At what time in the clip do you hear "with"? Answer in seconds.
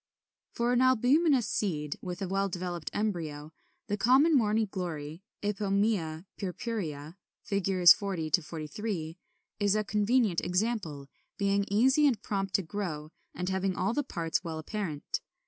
2.01-2.23